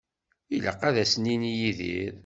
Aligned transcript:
Ilaq 0.55 0.81
ad 0.89 0.95
as-nini 1.03 1.51
i 1.51 1.57
Yidir. 1.59 2.13